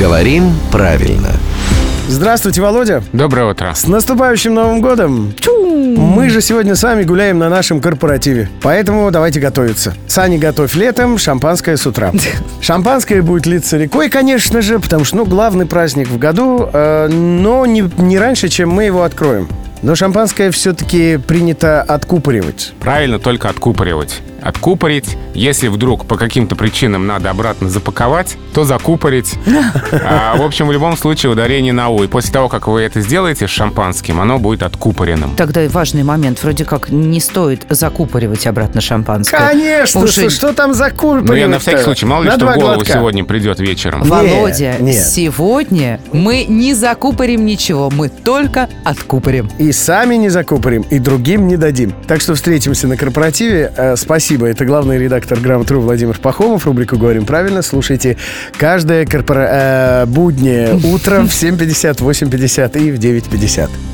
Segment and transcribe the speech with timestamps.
[0.00, 1.28] Говорим правильно.
[2.08, 3.02] Здравствуйте, Володя.
[3.12, 3.74] Доброе утро.
[3.74, 5.34] С наступающим Новым годом!
[5.66, 8.48] Мы же сегодня с вами гуляем на нашем корпоративе.
[8.62, 9.92] Поэтому давайте готовиться.
[10.08, 12.12] Сани готовь летом, шампанское с утра.
[12.62, 17.66] Шампанское будет литься рекой, конечно же, потому что, ну, главный праздник в году, э, но
[17.66, 19.48] не, не раньше, чем мы его откроем.
[19.82, 22.72] Но шампанское все-таки принято откупоривать.
[22.80, 24.22] Правильно только откупоривать.
[24.42, 25.16] Откупорить.
[25.34, 29.34] Если вдруг по каким-то причинам надо обратно запаковать, то закупорить.
[30.02, 32.02] А, в общем, в любом случае ударение на «у».
[32.02, 35.34] И после того, как вы это сделаете с шампанским, оно будет откупоренным.
[35.36, 36.42] Тогда и важный момент.
[36.42, 39.36] Вроде как не стоит закупоривать обратно шампанское.
[39.36, 42.54] Конечно, Уже- что, что там закупоривать Ну, я на всякий случай, мало ли что в
[42.54, 44.02] голову сегодня придет вечером.
[44.02, 45.04] Володя, нет.
[45.04, 49.50] сегодня мы не закупорим ничего, мы только откупорим.
[49.58, 51.92] И сами не закупорим, и другим не дадим.
[52.06, 53.72] Так что встретимся на корпоративе.
[53.76, 53.96] Э,
[54.30, 54.46] Спасибо.
[54.46, 56.64] Это главный редактор «Грамотру» Владимир Пахомов.
[56.64, 57.62] Рубрику «Говорим правильно».
[57.62, 58.16] Слушайте
[58.56, 59.48] каждое корпора...
[59.50, 63.89] э, буднее утро в 7.50, 8.50 и в 9.50.